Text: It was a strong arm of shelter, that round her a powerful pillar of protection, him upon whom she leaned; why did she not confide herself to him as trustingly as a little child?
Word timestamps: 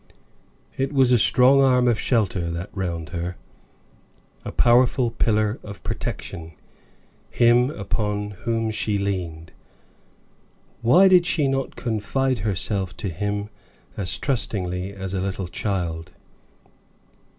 It 0.77 0.93
was 0.93 1.11
a 1.11 1.19
strong 1.19 1.61
arm 1.61 1.87
of 1.87 1.99
shelter, 1.99 2.49
that 2.49 2.71
round 2.75 3.09
her 3.09 3.35
a 4.43 4.51
powerful 4.51 5.11
pillar 5.11 5.59
of 5.61 5.83
protection, 5.83 6.53
him 7.29 7.69
upon 7.69 8.31
whom 8.31 8.71
she 8.71 8.97
leaned; 8.97 9.51
why 10.81 11.07
did 11.07 11.27
she 11.27 11.47
not 11.47 11.75
confide 11.75 12.39
herself 12.39 12.97
to 12.97 13.09
him 13.09 13.49
as 13.95 14.17
trustingly 14.17 14.91
as 14.91 15.13
a 15.13 15.21
little 15.21 15.47
child? 15.47 16.11